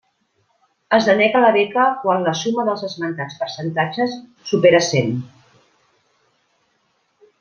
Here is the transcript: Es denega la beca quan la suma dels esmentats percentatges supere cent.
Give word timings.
Es 0.97 1.09
denega 1.09 1.41
la 1.43 1.51
beca 1.57 1.83
quan 2.05 2.25
la 2.27 2.33
suma 2.39 2.65
dels 2.69 2.85
esmentats 2.87 3.37
percentatges 3.43 4.17
supere 4.53 4.81
cent. 4.89 5.15